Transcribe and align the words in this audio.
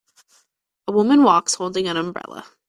A 0.87 0.91
woman 0.91 1.21
walks 1.23 1.53
holding 1.53 1.87
an 1.87 1.95
umbrella. 1.95 2.43